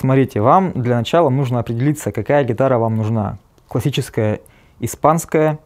[0.00, 3.36] Смотрите, вам для начала нужно определиться, какая гитара вам нужна.
[3.68, 4.40] Классическая,
[4.78, 5.58] испанская,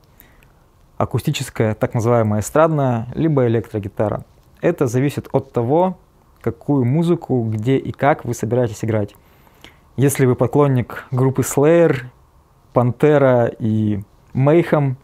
[0.96, 4.24] акустическая, так называемая эстрадная, либо электрогитара.
[4.60, 5.98] Это зависит от того,
[6.40, 9.14] какую музыку, где и как вы собираетесь играть.
[9.96, 12.06] Если вы поклонник группы Slayer,
[12.72, 14.00] Пантера и
[14.34, 14.96] Mayhem,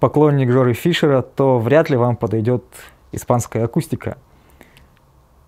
[0.00, 2.64] поклонник Жоры Фишера, то вряд ли вам подойдет
[3.12, 4.18] испанская акустика.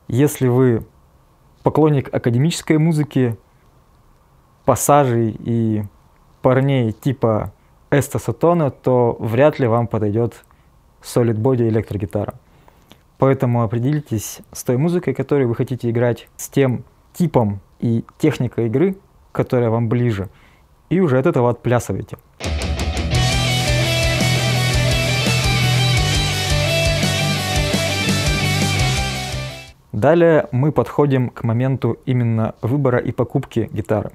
[0.07, 0.87] Если вы
[1.63, 3.37] поклонник академической музыки,
[4.65, 5.85] пассажей и
[6.43, 7.53] парней типа
[7.91, 10.45] Эста Сатона, то вряд ли вам подойдет
[11.03, 12.35] Solid Body электрогитара.
[13.19, 18.97] Поэтому определитесь с той музыкой, которую вы хотите играть, с тем типом и техникой игры,
[19.31, 20.29] которая вам ближе,
[20.91, 22.19] и уже от этого отплясывайте.
[30.03, 34.11] Далее мы подходим к моменту именно выбора и покупки гитары.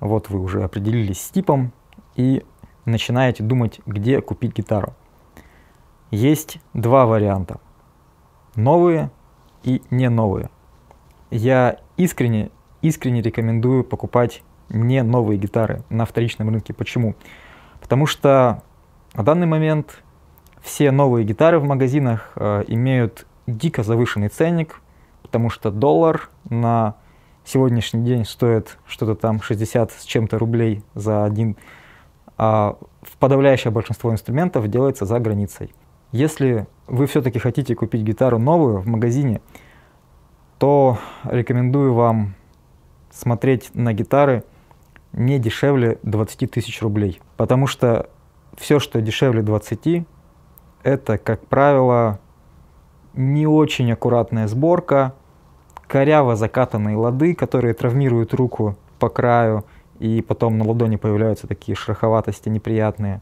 [0.00, 1.72] Вот вы уже определились с типом
[2.16, 2.42] и
[2.86, 4.94] начинаете думать, где купить гитару.
[6.10, 7.60] Есть два варианта.
[8.56, 9.10] Новые
[9.64, 10.48] и не новые.
[11.30, 12.50] Я искренне,
[12.80, 16.72] искренне рекомендую покупать не новые гитары на вторичном рынке.
[16.72, 17.16] Почему?
[17.82, 18.62] Потому что
[19.12, 20.02] на данный момент
[20.62, 24.80] все новые гитары в магазинах э, имеют дико завышенный ценник,
[25.22, 26.94] потому что доллар на
[27.44, 31.56] сегодняшний день стоит что-то там 60 с чем-то рублей за один,
[32.36, 32.76] а
[33.18, 35.74] подавляющее большинство инструментов делается за границей.
[36.12, 39.40] Если вы все-таки хотите купить гитару новую в магазине,
[40.58, 42.34] то рекомендую вам
[43.10, 44.44] смотреть на гитары
[45.12, 47.20] не дешевле 20 тысяч рублей.
[47.36, 48.10] Потому что
[48.56, 50.06] все, что дешевле 20,
[50.82, 52.20] это, как правило,
[53.14, 55.14] не очень аккуратная сборка,
[55.86, 59.64] коряво закатанные лады, которые травмируют руку по краю,
[59.98, 63.20] и потом на ладони появляются такие шероховатости неприятные.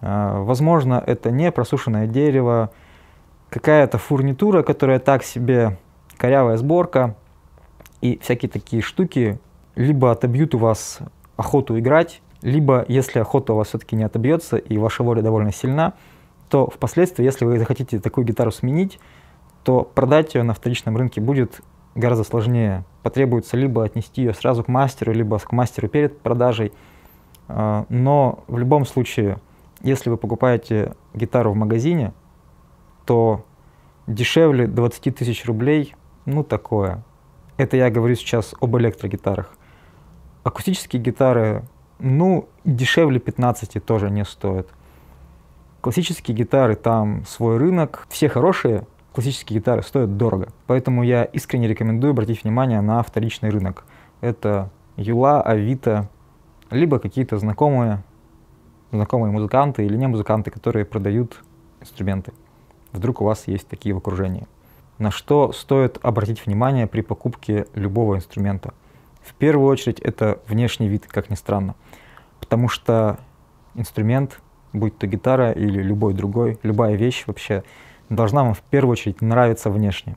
[0.00, 2.70] А, возможно, это не просушенное дерево,
[3.50, 5.78] какая-то фурнитура, которая так себе,
[6.16, 7.16] корявая сборка,
[8.00, 9.38] и всякие такие штуки
[9.74, 11.00] либо отобьют у вас
[11.36, 15.94] охоту играть, либо, если охота у вас все-таки не отобьется и ваша воля довольно сильна,
[16.50, 18.98] то впоследствии, если вы захотите такую гитару сменить,
[19.62, 21.60] то продать ее на вторичном рынке будет
[21.94, 22.84] гораздо сложнее.
[23.02, 26.72] Потребуется либо отнести ее сразу к мастеру, либо к мастеру перед продажей.
[27.46, 29.38] А, но в любом случае,
[29.80, 32.12] если вы покупаете гитару в магазине,
[33.06, 33.44] то
[34.08, 35.94] дешевле 20 тысяч рублей,
[36.24, 37.04] ну такое.
[37.58, 39.50] Это я говорю сейчас об электрогитарах.
[40.42, 41.62] Акустические гитары,
[41.98, 44.68] ну, дешевле 15 тоже не стоят.
[45.80, 48.06] Классические гитары, там свой рынок.
[48.10, 50.48] Все хорошие классические гитары стоят дорого.
[50.66, 53.84] Поэтому я искренне рекомендую обратить внимание на вторичный рынок.
[54.20, 56.08] Это Юла, Авито,
[56.70, 58.02] либо какие-то знакомые,
[58.92, 61.42] знакомые музыканты или не музыканты, которые продают
[61.80, 62.32] инструменты.
[62.92, 64.46] Вдруг у вас есть такие в окружении.
[64.98, 68.74] На что стоит обратить внимание при покупке любого инструмента?
[69.22, 71.74] В первую очередь это внешний вид, как ни странно.
[72.38, 73.18] Потому что
[73.74, 74.40] инструмент
[74.72, 77.62] будь то гитара или любой другой, любая вещь вообще,
[78.08, 80.16] должна вам в первую очередь нравиться внешне.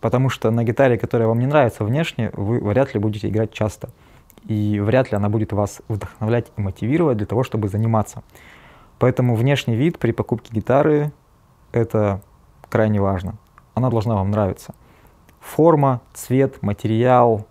[0.00, 3.90] Потому что на гитаре, которая вам не нравится внешне, вы вряд ли будете играть часто.
[4.46, 8.22] И вряд ли она будет вас вдохновлять и мотивировать для того, чтобы заниматься.
[8.98, 11.12] Поэтому внешний вид при покупке гитары—
[11.72, 12.20] это
[12.68, 13.34] крайне важно.
[13.74, 14.74] Она должна вам нравиться.
[15.40, 17.46] Форма, цвет, материал,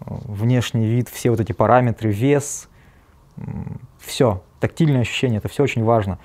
[0.00, 2.68] внешний вид, все вот эти параметры, вес,
[3.98, 6.18] все, тактильное ощущение, это все очень важно.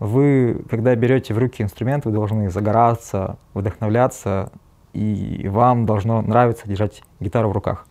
[0.00, 4.50] Вы, когда берете в руки инструмент, вы должны загораться, вдохновляться,
[4.92, 7.86] и вам должно нравиться держать гитару в руках.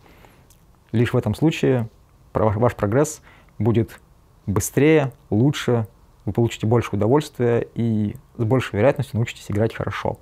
[0.92, 1.88] Лишь в этом случае
[2.34, 3.22] ваш прогресс
[3.58, 3.98] будет
[4.46, 5.86] быстрее, лучше,
[6.26, 10.18] вы получите больше удовольствия и с большей вероятностью научитесь играть хорошо.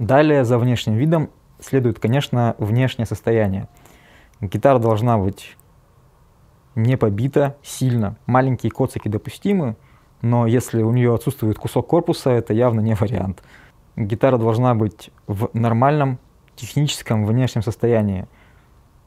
[0.00, 1.30] Далее за внешним видом
[1.60, 3.68] следует, конечно, внешнее состояние.
[4.40, 5.56] Гитара должна быть
[6.74, 8.16] не побита сильно.
[8.26, 9.76] Маленькие коцики допустимы,
[10.22, 13.42] но если у нее отсутствует кусок корпуса, это явно не вариант.
[13.96, 16.18] Гитара должна быть в нормальном
[16.56, 18.26] техническом внешнем состоянии.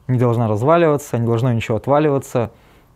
[0.08, 2.50] Не должна разваливаться, не должно ничего отваливаться,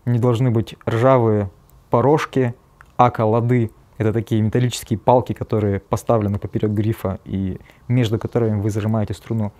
[0.04, 1.50] не должны быть ржавые
[1.90, 2.54] порожки,
[2.96, 3.70] ака, лады.
[3.96, 9.52] Это такие металлические палки, которые поставлены поперек грифа и между которыми вы зажимаете струну.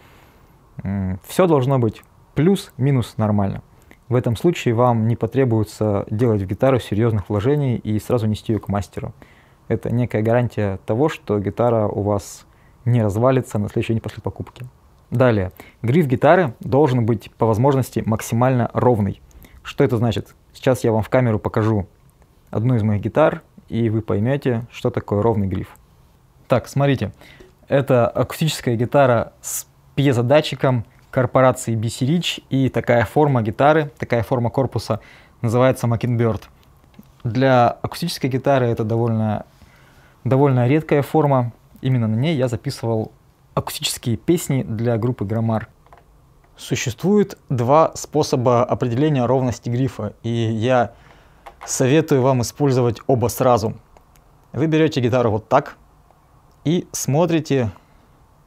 [1.27, 2.03] Все должно быть
[2.35, 3.63] плюс-минус нормально.
[4.09, 8.59] В этом случае вам не потребуется делать в гитару серьезных вложений и сразу нести ее
[8.59, 9.13] к мастеру.
[9.69, 12.47] Это некая гарантия того, что гитара у вас
[12.87, 14.65] не развалится на следующий день после покупки.
[15.11, 15.53] Далее.
[15.83, 19.21] Гриф гитары должен быть по возможности максимально ровный.
[19.63, 20.35] Что это значит?
[20.55, 21.87] Сейчас я вам в камеру покажу
[22.51, 25.77] одну из моих гитар, и вы поймете, что такое ровный гриф.
[26.47, 27.13] Так, смотрите.
[27.69, 35.01] Это акустическая гитара с пьезодатчиком корпорации BC Rich, и такая форма гитары, такая форма корпуса
[35.41, 36.45] называется Mockingbird.
[37.25, 39.47] Для акустической гитары это довольно,
[40.25, 41.53] довольно редкая форма.
[41.81, 43.13] Именно на ней я записывал
[43.55, 45.69] акустические песни для группы Граммар.
[46.57, 50.93] Существует два способа определения ровности грифа, и я
[51.65, 53.75] советую вам использовать оба сразу.
[54.53, 55.77] Вы берете гитару вот так
[56.65, 57.71] и смотрите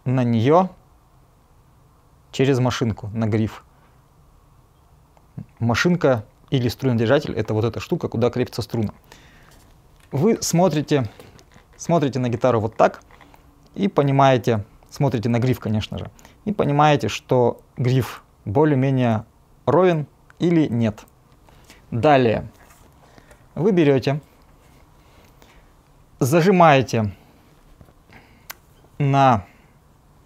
[0.04, 0.70] на нее
[2.32, 3.64] через машинку, на гриф.
[5.60, 8.94] Машинка или струнодержатель– это вот эта штука, куда крепится струна.
[10.12, 11.10] Вы смотрите,
[11.78, 13.02] смотрите на гитару вот так
[13.76, 16.12] и понимаете, смотрите на гриф, конечно же,
[16.46, 19.26] и понимаете, что гриф более-менее
[19.66, 20.08] ровен
[20.40, 21.06] или нет.
[21.92, 22.50] Далее
[23.56, 24.22] вы берете,
[26.20, 27.14] зажимаете
[28.98, 29.46] на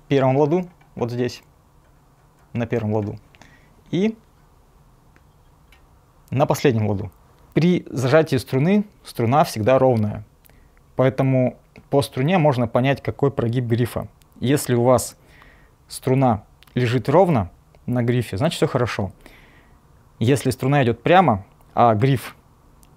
[0.08, 1.44] первом ладу, вот здесь,
[2.56, 3.20] на первом ладу,
[3.92, 4.18] и
[6.30, 7.12] на последнем ладу.
[7.54, 10.26] При зажатии струны струна всегда ровная,
[10.96, 11.58] поэтому
[11.90, 14.08] по струне можно понять, какой прогиб грифа.
[14.40, 15.18] Если у вас
[15.88, 16.44] струна
[16.74, 17.52] лежит ровно
[17.86, 19.12] на грифе, значит все хорошо.
[20.20, 22.36] Если струна идет прямо, а гриф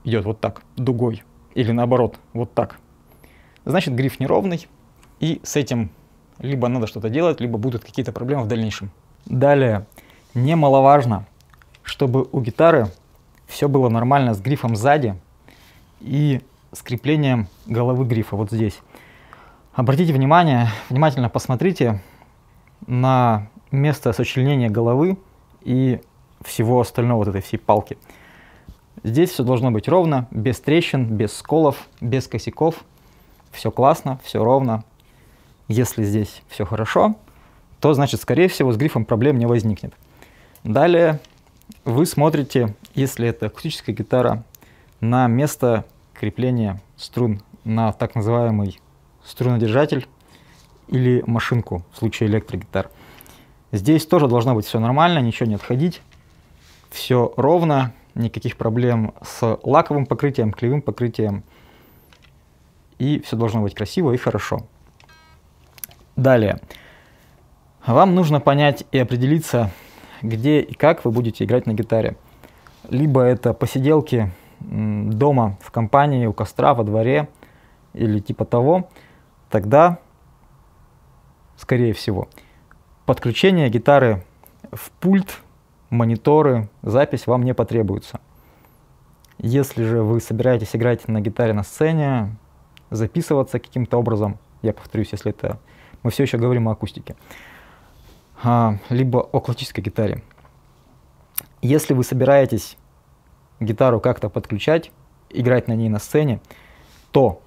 [0.04, 1.22] идет вот так, дугой,
[1.54, 2.78] или наоборот, вот так,
[3.64, 4.66] значит гриф неровный,
[5.20, 5.90] и с этим
[6.38, 8.90] либо надо что-то делать, либо будут какие-то проблемы в дальнейшем.
[9.28, 9.84] Далее,
[10.32, 11.26] немаловажно,
[11.82, 12.88] чтобы у гитары
[13.46, 15.20] все было нормально с грифом сзади
[16.00, 16.40] и
[16.72, 18.80] с креплением головы грифа вот здесь.
[19.74, 22.02] Обратите внимание, внимательно посмотрите
[22.86, 25.18] на место сочленения головы
[25.60, 26.00] и
[26.42, 27.98] всего остального, вот этой всей палки.
[29.02, 32.76] Здесь все должно быть ровно, без трещин, без сколов, без косяков.
[33.52, 34.84] Все классно, все ровно.
[35.68, 37.14] Если здесь все хорошо,
[37.80, 39.94] то значит, скорее всего, с грифом проблем не возникнет.
[40.64, 41.20] Далее
[41.84, 44.44] вы смотрите, если это акустическая гитара,
[45.00, 48.80] на место крепления струн, на так называемый
[49.24, 50.06] струнодержатель
[50.88, 52.90] или машинку в случае электрогитар.
[53.70, 56.00] Здесь тоже должно быть все нормально, ничего не отходить,
[56.90, 61.44] все ровно, никаких проблем с лаковым покрытием, клеевым покрытием.
[62.98, 64.66] И все должно быть красиво и хорошо.
[66.16, 66.60] Далее.
[67.88, 69.70] Вам нужно понять и определиться,
[70.20, 72.18] где и как вы будете играть на гитаре.
[72.90, 74.30] Либо это посиделки
[74.60, 77.30] дома, в компании, у костра, во дворе
[77.94, 78.90] или типа того,
[79.48, 80.00] тогда,
[81.56, 82.28] скорее всего,
[83.06, 84.22] подключение гитары
[84.70, 85.38] в пульт,
[85.88, 88.20] мониторы, запись вам не потребуется.
[89.38, 92.36] Если же вы собираетесь играть на гитаре на сцене,
[92.90, 95.58] записываться каким-то образом, я повторюсь, если это
[96.02, 97.16] мы все еще говорим о акустике,
[98.88, 100.22] либо о классической гитаре.
[101.60, 102.76] Если вы собираетесь
[103.60, 104.92] гитару как-то подключать,
[105.30, 106.40] играть на ней на сцене,
[107.10, 107.42] то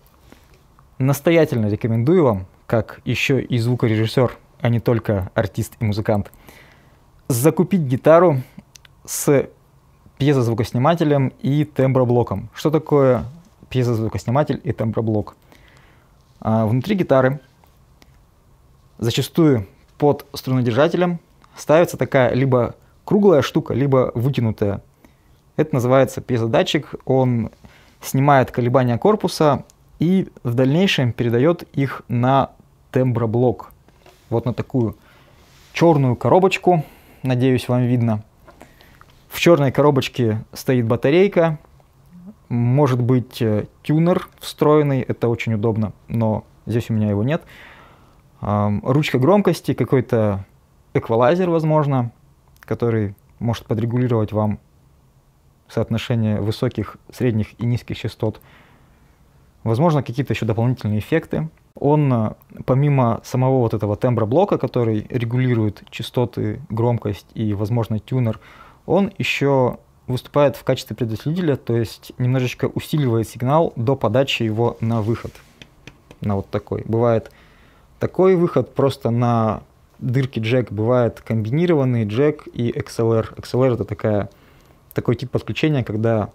[0.97, 6.31] настоятельно рекомендую вам, как еще и звукорежиссер, а не только артист и музыкант,
[7.27, 8.41] закупить гитару
[9.05, 9.49] с
[10.17, 12.49] пьезозвукоснимателем и темброблоком.
[12.53, 13.25] Что такое
[13.69, 15.35] пьезозвукосниматель и темброблок?
[16.39, 17.39] А, внутри гитары
[18.99, 19.67] зачастую
[20.01, 21.19] под струнодержателем
[21.55, 22.73] ставится такая либо
[23.05, 24.81] круглая штука, либо вытянутая.
[25.57, 26.95] Это называется пьезодатчик.
[27.05, 27.51] Он
[28.01, 29.63] снимает колебания корпуса
[29.99, 32.49] и в дальнейшем передает их на
[32.91, 33.73] темброблок.
[34.31, 34.97] Вот на такую
[35.71, 36.83] черную коробочку.
[37.21, 38.23] Надеюсь, вам видно.
[39.29, 41.59] В черной коробочке стоит батарейка.
[42.49, 47.43] Может быть э, тюнер встроенный, это очень удобно, но здесь у меня его нет
[48.41, 50.45] ручка громкости, какой-то
[50.93, 52.11] эквалайзер, возможно,
[52.61, 54.59] который может подрегулировать вам
[55.67, 58.41] соотношение высоких, средних и низких частот.
[59.63, 61.49] Возможно, какие-то еще дополнительные эффекты.
[61.75, 62.33] Он, э,
[62.65, 68.39] помимо самого вот этого тембра блока, который регулирует частоты, громкость и, возможно, тюнер,
[68.85, 75.01] он еще выступает в качестве предусилителя, то есть немножечко усиливает сигнал до подачи его на
[75.01, 75.31] выход.
[76.19, 76.83] На вот такой.
[76.85, 77.31] Бывает
[78.01, 79.61] такой выход просто на
[79.99, 83.35] дырки джек бывает комбинированный джек и XLR.
[83.35, 84.29] XLR это такая,
[84.95, 86.31] такой тип подключения, когда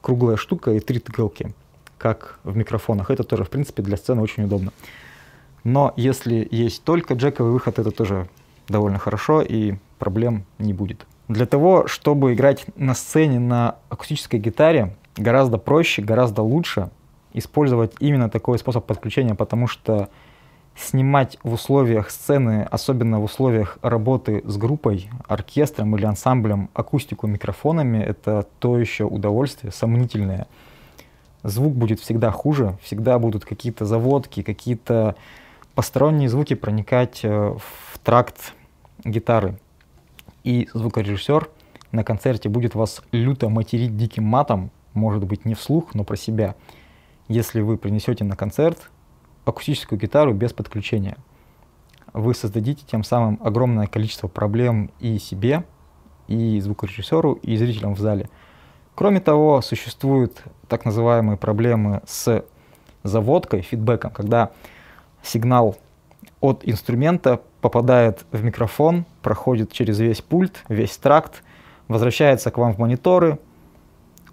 [0.00, 1.52] круглая штука и три тыкалки,
[1.98, 3.10] как в микрофонах.
[3.10, 4.72] Это тоже, в принципе, для сцены очень удобно.
[5.64, 8.28] Но если есть только джековый выход, это тоже
[8.68, 11.06] довольно хорошо и проблем не будет.
[11.26, 16.90] Для того, чтобы играть на сцене на акустической гитаре, гораздо проще, гораздо лучше
[17.32, 20.08] использовать именно такой способ подключения, потому что
[20.82, 27.98] снимать в условиях сцены, особенно в условиях работы с группой, оркестром или ансамблем, акустику микрофонами,
[27.98, 30.46] это то еще удовольствие, сомнительное.
[31.42, 35.16] Звук будет всегда хуже, всегда будут какие-то заводки, какие-то
[35.74, 38.54] посторонние звуки проникать э, в тракт
[39.04, 39.58] гитары
[40.44, 41.48] и звукорежиссер
[41.92, 46.54] на концерте будет вас люто материть диким матом, может быть не вслух, но про себя,
[47.28, 48.90] если вы принесете на концерт
[49.50, 51.16] акустическую гитару без подключения.
[52.12, 55.64] Вы создадите тем самым огромное количество проблем и себе,
[56.26, 58.28] и звукорежиссеру, и зрителям в зале.
[58.94, 62.44] Кроме того, существуют так называемые проблемы с
[63.02, 64.50] заводкой, фидбэком, когда
[65.22, 65.76] сигнал
[66.40, 71.42] от инструмента попадает в микрофон, проходит через весь пульт, весь тракт,
[71.88, 73.38] возвращается к вам в мониторы,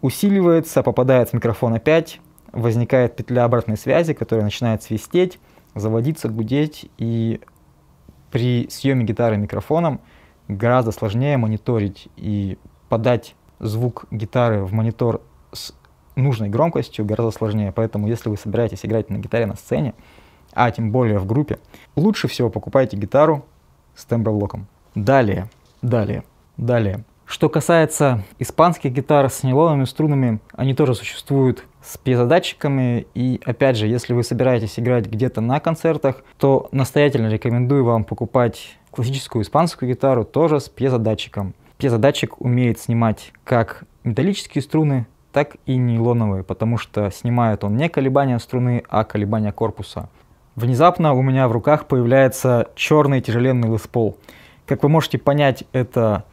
[0.02, 2.20] усиливается, попадает в микрофон опять,
[2.52, 5.40] возникает петля обратной связи, которая начинает свистеть,
[5.76, 7.42] заводиться, гудеть, и
[8.32, 10.02] при съеме гитары микрофоном
[10.48, 12.58] гораздо сложнее мониторить и
[12.90, 15.74] подать звук гитары в монитор с
[16.16, 17.72] нужной громкостью гораздо сложнее.
[17.72, 19.94] Поэтому, если вы собираетесь играть на гитаре на сцене,
[20.54, 21.60] а тем более в группе,
[21.96, 23.46] лучше всего покупайте гитару
[23.96, 24.68] с темброблоком.
[24.96, 25.50] Далее,
[25.82, 26.24] далее,
[26.58, 27.04] далее.
[27.26, 33.08] Что касается испанских гитар с нейлоновыми струнами, они тоже существуют с пьезодатчиками.
[33.14, 38.78] И опять же, если вы собираетесь играть где-то на концертах, то настоятельно рекомендую вам покупать
[38.92, 41.54] классическую испанскую гитару тоже с пьезодатчиком.
[41.78, 48.40] Пьезодатчик умеет снимать как металлические струны, так и нейлоновые, потому что снимает он не колебания
[48.40, 50.10] струны, а колебания корпуса.
[50.56, 54.16] Внезапно у меня в руках появляется черный тяжеленный Les.
[54.66, 56.24] Как вы можете понять, это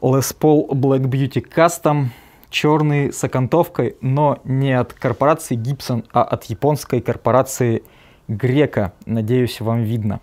[0.00, 2.06] Les Paul Black Beauty Custom,
[2.50, 7.82] черный с окантовкой, но не от корпорации Gibson, а от японской корпорации
[8.26, 8.92] Грека.
[9.06, 10.20] Надеюсь, вам видно.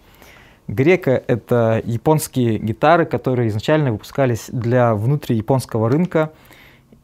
[0.67, 6.31] Грека— это японские гитары, которые изначально выпускались для внутрияпонского рынка.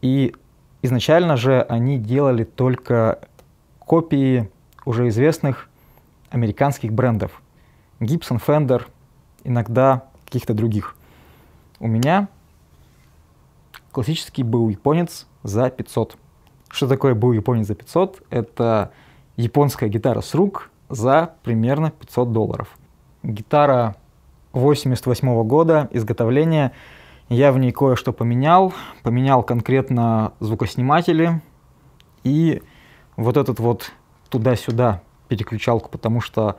[0.01, 0.35] И
[0.81, 3.19] изначально же они делали только
[3.79, 4.49] копии
[4.85, 5.69] уже известных
[6.31, 7.41] американских брендов.
[7.99, 8.83] Gibson, Fender,
[9.43, 10.95] иногда каких-то других.
[11.79, 12.29] У меня
[13.91, 16.17] классический был японец за 500.
[16.69, 18.23] Что такое был японец за 500?
[18.29, 18.91] Это
[19.37, 22.77] японская гитара с рук за примерно 500 долларов.
[23.23, 23.95] Гитара
[24.53, 26.71] 88 -го года изготовления.
[27.29, 28.73] Я в ней кое-что поменял.
[29.03, 31.41] Поменял конкретно звукосниматели
[32.23, 32.61] и
[33.15, 33.91] вот этот вот
[34.29, 36.57] туда-сюда переключалку, потому что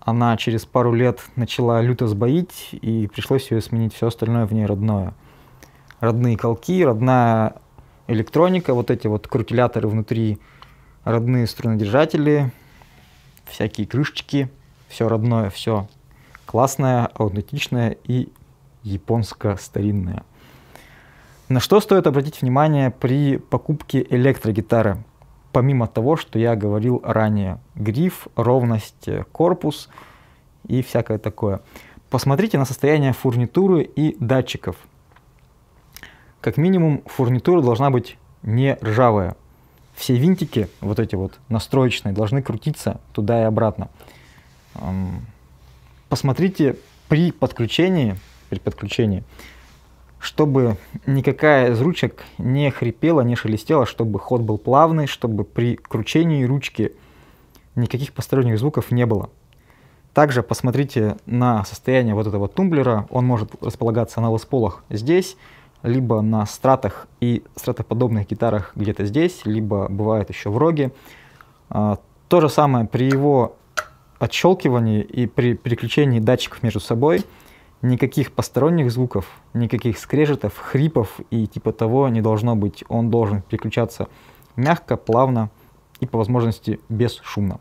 [0.00, 4.64] она через пару лет начала люто сбоить, и пришлось ее сменить все остальное в ней
[4.64, 5.14] родное.
[6.00, 7.54] Родные колки, родная
[8.06, 10.38] электроника, вот эти вот крутиляторы внутри,
[11.04, 12.52] родные струнодержатели,
[13.44, 14.50] всякие крышечки,
[14.88, 15.88] все родное, все
[16.44, 18.28] классное, аутентичное и
[18.82, 20.22] японско-старинное.
[21.48, 24.98] На что стоит обратить внимание при покупке электрогитары?
[25.56, 27.58] помимо того, что я говорил ранее.
[27.74, 29.88] Гриф, ровность, корпус
[30.68, 31.62] и всякое такое.
[32.10, 34.76] Посмотрите на состояние фурнитуры и датчиков.
[36.46, 39.34] Как минимум фурнитура должна быть не ржавая.
[39.96, 43.88] Все винтики, вот эти вот настроечные, должны крутиться туда и обратно.
[46.08, 46.76] Посмотрите
[47.08, 48.14] при подключении,
[48.48, 49.24] при подключении
[50.20, 56.44] чтобы никакая из ручек не хрипела, не шелестела, чтобы ход был плавный, чтобы при кручении
[56.44, 56.92] ручки
[57.74, 59.30] никаких посторонних звуков не было.
[60.14, 63.06] Также посмотрите на состояние вот этого тумблера.
[63.10, 65.36] Он может располагаться на лесполах здесь,
[65.86, 70.92] либо на стратах и стратоподобных гитарах где-то здесь, либо бывает еще в роге.
[71.70, 73.56] А, то же самое при его
[74.18, 77.24] отщелкивании и при переключении датчиков между собой–
[77.82, 82.84] никаких посторонних звуков, никаких скрежетов, хрипов и типа того не должно быть.
[82.88, 84.08] Он должен переключаться
[84.56, 85.50] мягко, плавно
[86.00, 87.60] и по возможности бесшумно.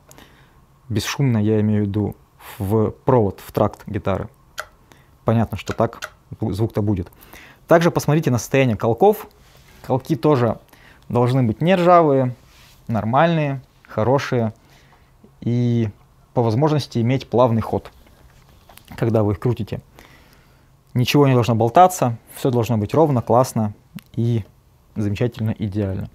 [0.89, 2.15] Бесшумно я имею в виду
[2.57, 4.29] в провод, в тракт гитары.
[5.23, 7.11] Понятно, что так звук-то будет.
[7.67, 9.27] Также посмотрите на состояние колков.
[9.85, 10.59] Колки тоже
[11.09, 12.35] должны быть не ржавые,
[12.87, 14.53] нормальные, хорошие
[15.41, 15.89] и
[16.33, 17.91] по возможности иметь плавный ход,
[18.95, 19.81] когда вы их крутите.
[20.93, 23.73] Ничего не должно болтаться, все должно быть ровно, классно
[24.13, 24.43] и
[24.95, 26.09] замечательно, идеально.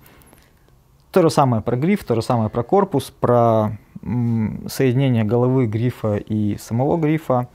[1.11, 6.57] То же самое про гриф, то же самое про корпус, про соединение головы грифа и
[6.57, 7.49] самого грифа.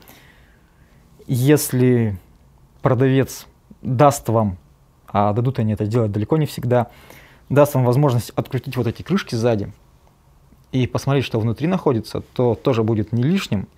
[1.26, 2.16] если
[2.82, 3.46] продавец
[3.86, 4.58] даст вам,
[5.06, 6.88] а дадут они это делать далеко не всегда,
[7.48, 9.72] даст вам возможность открутить вот эти крышки сзади
[10.72, 13.68] и посмотреть, что внутри находится, то тоже будет не лишним.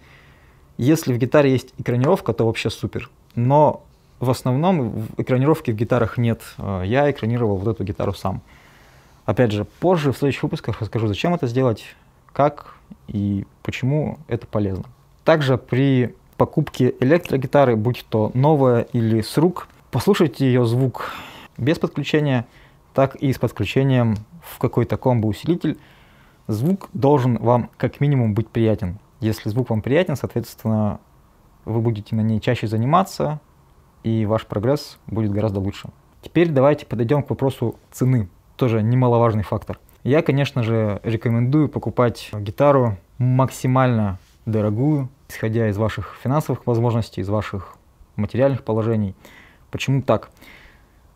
[0.79, 3.11] Если в гитаре есть экранировка, то вообще супер.
[3.35, 3.85] Но
[4.21, 6.41] в основном экранировки в гитарах нет.
[6.57, 8.41] А, я экранировал вот эту гитару сам.
[9.27, 11.85] Опять же, позже в следующих выпусках расскажу, зачем это сделать,
[12.33, 12.77] как
[13.09, 14.85] и почему это полезно.
[15.25, 21.13] Также при покупке электрогитары, будь то новая или с рук, послушайте ее звук
[21.57, 22.47] без подключения,
[22.95, 25.79] так и с подключением в какой-то комбо-усилитель.
[26.47, 28.99] Звук должен вам как минимум быть приятен.
[29.21, 31.01] Если звук вам приятен, соответственно,
[31.65, 33.41] вы будете на ней чаще заниматься,
[34.03, 35.91] и ваш прогресс будет гораздо лучше.
[36.23, 39.79] Теперь давайте подойдем к вопросу цены, тоже немаловажный фактор.
[40.05, 47.77] Я, конечно же, рекомендую покупать гитару максимально дорогую, исходя из ваших финансовых возможностей, из ваших
[48.17, 49.15] материальных положений.
[49.71, 50.31] Почему так?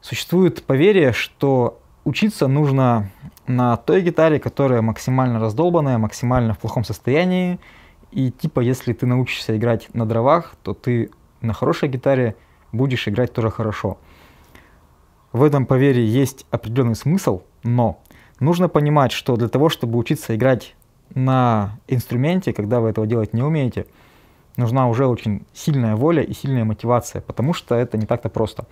[0.01, 3.11] Существует поверье, что учиться нужно
[3.47, 7.59] на той гитаре, которая максимально раздолбанная, максимально в плохом состоянии.
[8.11, 12.37] И типа, если ты научишься играть на дровах, то ты на хорошей гитаре
[12.73, 13.99] будешь играть тоже хорошо.
[15.33, 18.01] В этом поверье есть определенный смысл, но
[18.39, 20.75] нужно понимать, что для того, чтобы учиться играть
[21.15, 23.87] на инструменте, когда вы этого делать не умеете,
[24.57, 28.67] нужна уже очень сильная воля и сильная мотивация, потому что это не так-то просто.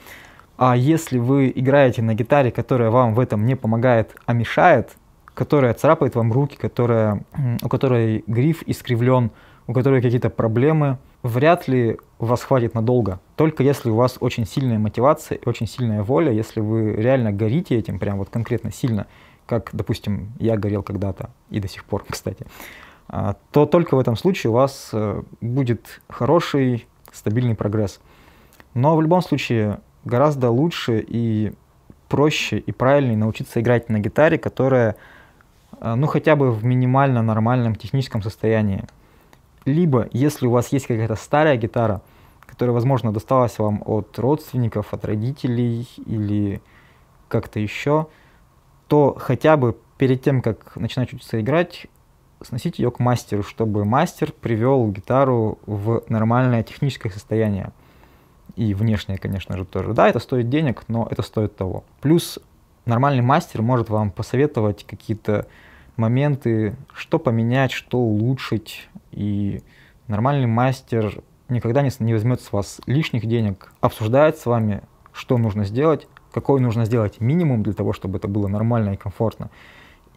[0.56, 4.90] А если вы играете на гитаре, которая вам в этом не помогает, а мешает,
[5.32, 7.22] которая царапает вам руки, которая,
[7.62, 9.30] у которой гриф искривлен,
[9.66, 13.20] у которой какие-то проблемы, вряд ли вас хватит надолго.
[13.36, 17.76] Только если у вас очень сильная мотивация и очень сильная воля, если вы реально горите
[17.76, 19.06] этим, прям вот конкретно сильно,
[19.46, 22.46] как, допустим, я горел когда-то и до сих пор, кстати,
[23.50, 28.00] то только в этом случае у вас э, будет хороший, стабильный прогресс.
[28.74, 31.52] Но в любом случае гораздо лучше и
[32.08, 34.96] проще и правильнее научиться играть на гитаре, которая,
[35.80, 38.84] э, ну, хотя бы в минимально нормальном техническом состоянии.
[39.64, 42.02] Либо, если у вас есть какая-то старая гитара,
[42.46, 46.60] которая, возможно, досталась вам от родственников, от родителей или
[47.28, 48.06] как-то еще,
[48.86, 51.86] то хотя бы перед тем, как начинать учиться играть,
[52.42, 57.72] сносите ее к мастеру, чтобы мастер привел гитару в нормальное техническое состояние
[58.56, 59.92] и внешнее, конечно же, тоже.
[59.92, 61.84] Да, это стоит денег, но это стоит того.
[62.00, 62.38] Плюс
[62.84, 65.46] нормальный мастер может вам посоветовать какие-то
[65.96, 68.88] моменты, что поменять, что улучшить.
[69.12, 69.62] И
[70.08, 75.64] нормальный мастер никогда не, не возьмет с вас лишних денег, обсуждает с вами, что нужно
[75.64, 79.50] сделать, какой нужно сделать минимум для того, чтобы это было нормально и комфортно,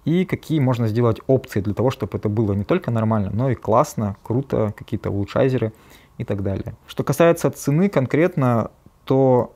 [0.05, 3.55] и какие можно сделать опции для того, чтобы это было не только нормально, но и
[3.55, 5.73] классно, круто, какие-то улучшайзеры
[6.17, 6.75] и так далее.
[6.87, 8.71] Что касается цены конкретно,
[9.05, 9.53] то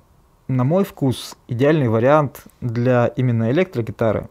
[0.48, 4.30] на мой вкус идеальный вариант для именно электрогитары,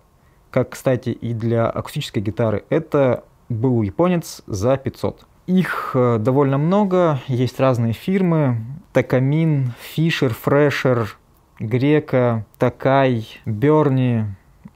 [0.51, 5.27] как, кстати, и для акустической гитары, это был японец за 500.
[5.47, 11.19] Их э, довольно много, есть разные фирмы, Такамин, Фишер, Фрешер,
[11.61, 14.25] Грека, Такай, Берни,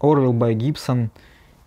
[0.00, 1.10] Орвилл by Гибсон–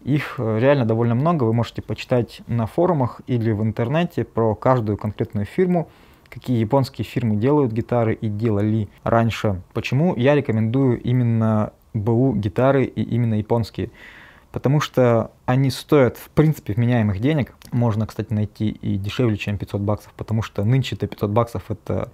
[0.04, 4.98] их э, реально довольно много, вы можете почитать на форумах или в интернете про каждую
[4.98, 5.90] конкретную фирму,
[6.30, 9.62] какие японские фирмы делают гитары и делали раньше.
[9.74, 13.92] Почему я рекомендую именно БУ гитары и именно японские?
[14.52, 17.56] Потому что они стоят, в принципе, вменяемых денег.
[17.72, 22.12] Можно, кстати, найти и дешевле, чем 500 баксов, потому что нынче-то 500 баксов это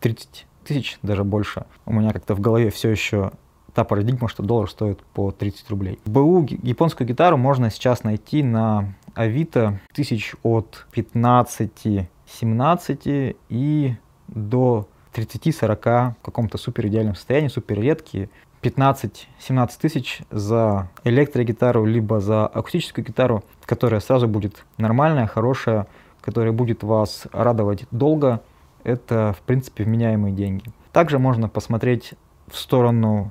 [0.00, 1.64] 30 тысяч, даже больше.
[1.86, 3.32] У меня как-то в голове все еще
[3.78, 6.00] та парадигма, что доллар стоит по 30 рублей.
[6.04, 16.22] БУ японскую гитару можно сейчас найти на Авито тысяч от 15-17 и до 30-40 в
[16.22, 18.30] каком-то супер идеальном состоянии, супер редкие.
[18.62, 25.86] 15-17 тысяч за электрогитару, либо за акустическую гитару, которая сразу будет нормальная, хорошая,
[26.20, 28.40] которая будет вас радовать долго.
[28.82, 30.64] Это, в принципе, вменяемые деньги.
[30.90, 32.14] Также можно посмотреть
[32.50, 33.30] в сторону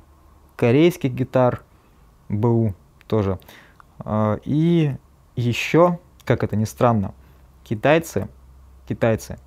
[0.58, 1.64] корейских гитар,
[2.28, 2.74] БУ
[3.08, 3.40] тоже.
[4.00, 4.94] А, и
[5.38, 7.14] еще, как это ни странно,
[7.64, 8.28] китайцы,
[8.90, 9.38] китайцы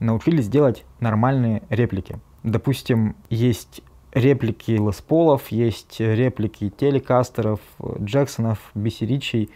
[0.00, 2.18] научились делать нормальные реплики.
[2.42, 3.80] Допустим, есть
[4.12, 7.60] реплики Les Paul ов, есть реплики телекастеров,
[8.00, 9.02] Джексонов, B.C.
[9.02, 9.50] Rich ей,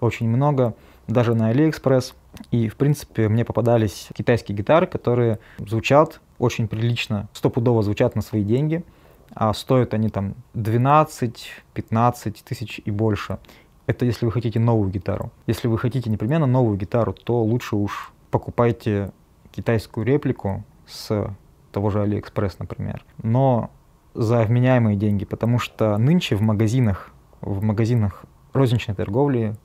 [0.00, 0.74] очень много,
[1.06, 2.14] даже на Алиэкспресс.
[2.50, 8.42] И, в принципе, мне попадались китайские гитары, которые звучат очень прилично, стопудово звучат на свои
[8.42, 8.82] деньги–
[9.34, 13.38] а стоят они там 12-15 тысяч и больше.
[13.86, 15.30] Это если вы хотите новую гитару.
[15.46, 19.12] Если вы хотите непременно новую гитару, то лучше уж покупайте
[19.52, 21.30] китайскую реплику, с
[21.72, 23.70] того же Алиэкспресс, например, но
[24.14, 27.10] за вменяемые деньги, потому что нынче в магазинах,
[27.40, 29.56] в магазинах розничной торговли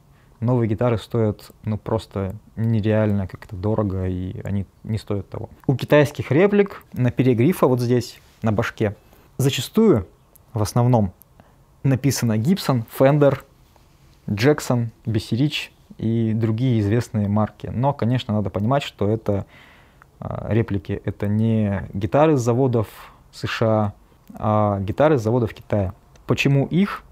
[0.41, 5.49] новые гитары стоят ну просто нереально как-то дорого, и они не стоят того.
[5.67, 8.95] У китайских реплик на пере грифа вот здесь, на башке,
[9.41, 10.07] зачастую,
[10.53, 11.13] в основном,
[11.83, 13.39] написано Gibson, Fender,
[14.27, 17.67] Jackson, Bessie и другие известные марки.
[17.67, 19.45] Но, конечно, надо понимать, что это
[20.19, 22.87] э, реплики, это не гитары с заводов
[23.31, 23.93] США,
[24.33, 25.93] а гитары с заводов Китая.
[26.25, 27.03] Почему их,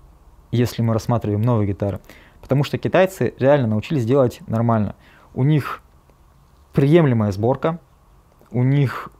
[0.51, 1.99] если мы рассматриваем новые гитары?
[2.41, 4.95] Потому что китайцы реально научились делать нормально.
[5.33, 5.81] У них
[6.73, 7.79] приемлемая сборка,
[8.51, 9.11] у них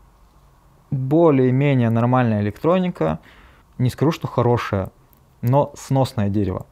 [0.91, 3.19] более-менее нормальная электроника,
[3.77, 4.89] не скажу, что хорошая,
[5.41, 6.65] но сносное дерево.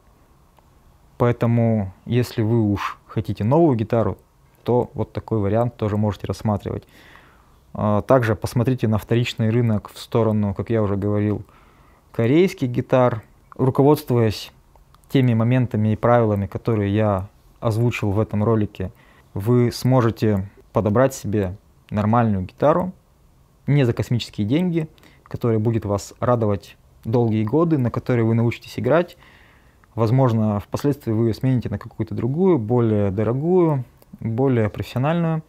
[1.16, 4.18] Поэтому, если вы уж хотите новую гитару,
[4.62, 6.84] то вот такой вариант тоже можете рассматривать.
[7.74, 11.42] А, также посмотрите на вторичный рынок в сторону, как я уже говорил,
[12.12, 13.22] корейских гитар.
[13.56, 14.52] Руководствуясь
[15.08, 17.28] теми моментами и правилами, которые я
[17.58, 18.92] озвучил в этом ролике,
[19.34, 21.56] вы сможете подобрать себе
[21.90, 22.92] нормальную гитару,
[23.68, 24.88] не за космические деньги,
[25.22, 29.16] которая будет вас радовать долгие годы, на которой вы научитесь играть.
[29.94, 33.84] Возможно, впоследствии вы ее смените на какую-то другую, более дорогую,
[34.18, 35.44] более профессиональную,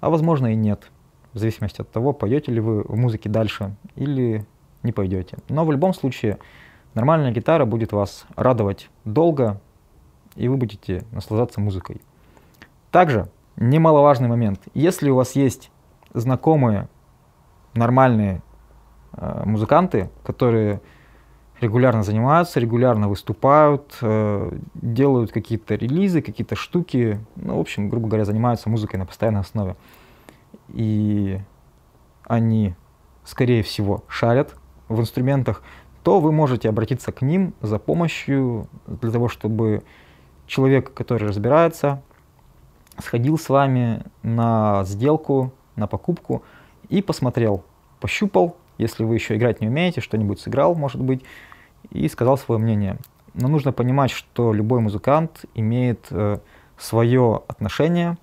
[0.00, 0.90] а возможно и нет,
[1.32, 4.44] в зависимости от того, пойдете ли вы в музыке дальше или
[4.82, 5.38] не пойдете.
[5.48, 6.38] Но в любом случае,
[6.98, 9.60] Нормальная гитара будет вас радовать долго,
[10.34, 12.00] и вы будете наслаждаться музыкой.
[12.90, 14.60] Также немаловажный момент.
[14.74, 15.70] Если у вас есть
[16.12, 16.88] знакомые
[17.74, 18.42] нормальные
[19.12, 20.80] э, музыканты, которые
[21.60, 28.24] регулярно занимаются, регулярно выступают, э, делают какие-то релизы, какие-то штуки, ну, в общем, грубо говоря,
[28.24, 29.76] занимаются музыкой на постоянной основе.
[30.68, 31.40] И
[32.24, 32.74] они,
[33.24, 34.54] скорее всего, шарят
[34.88, 35.62] в инструментах,
[36.02, 39.82] то вы можете обратиться к ним за помощью для того, чтобы
[40.46, 42.02] человек, который разбирается,
[42.98, 46.42] сходил с вами на сделку, на покупку
[46.88, 47.64] и посмотрел,
[48.00, 51.22] пощупал, если вы еще играть не умеете, что-нибудь сыграл, может быть,
[51.90, 52.98] и сказал свое мнение.
[53.34, 56.38] Но нужно понимать, что любой музыкант имеет э,
[56.76, 58.16] свое отношение,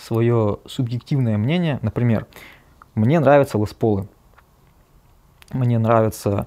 [0.00, 1.78] свое субъективное мнение.
[1.82, 2.26] Например,
[2.94, 4.08] мне нравятся лесполы.
[5.50, 6.46] Мне нравятся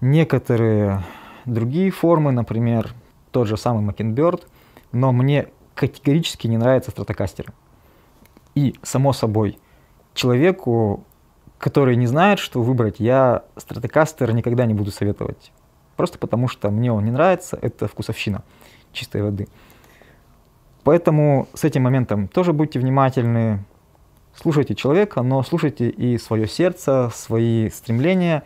[0.00, 1.02] некоторые
[1.44, 2.94] другие формы, например,
[3.30, 4.46] тот же самый Mockingbird,
[4.92, 7.52] но мне категорически не нравятся стратокастеры.
[8.54, 9.58] И, само собой,
[10.14, 11.04] человеку,
[11.58, 15.52] который не знает, что выбрать, я стратокастер никогда не буду советовать.
[15.96, 18.42] Просто потому, что мне он не нравится, это вкусовщина
[18.92, 19.48] чистой воды.
[20.82, 23.64] Поэтому с этим моментом тоже будьте внимательны,
[24.34, 28.42] слушайте человека, но слушайте и свое сердце, свои стремления.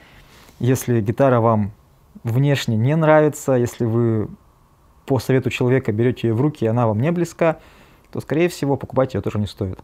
[0.58, 1.72] Если гитара вам
[2.24, 4.28] внешне не нравится, если вы
[5.06, 7.58] по совету человека берете ее в руки, и она вам не близка,
[8.10, 9.78] то, скорее всего, покупать ее тоже не стоит.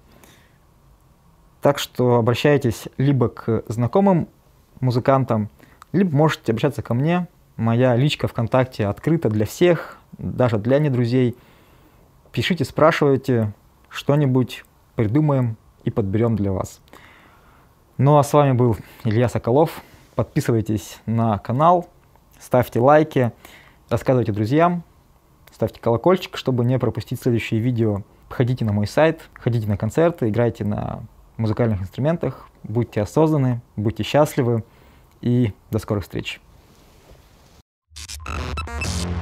[1.61, 4.29] Так что обращайтесь либо к знакомым
[4.81, 5.51] музыкантам,
[5.93, 7.29] либо можете обращаться ко мне.
[7.57, 11.37] Моя личка ВКонтакте открыта для всех, даже для недрузей.
[12.33, 13.53] Пишите, спрашивайте,
[13.91, 16.81] что-нибудь придумаем, и подберем для вас.
[17.97, 19.83] Ну а с вами был Илья Соколов.
[20.15, 21.89] Подписывайтесь на канал,
[22.39, 23.33] ставьте лайки,
[23.89, 24.83] рассказывайте друзьям,
[25.51, 28.03] ставьте колокольчик, чтобы не пропустить следующие видео.
[28.29, 31.03] Ходите на мой сайт, ходите на концерты, играйте на
[31.41, 32.49] музыкальных инструментах.
[32.63, 34.63] Будьте осознаны, будьте счастливы
[35.21, 36.41] и до скорых встреч.
[38.27, 39.20] Thank you.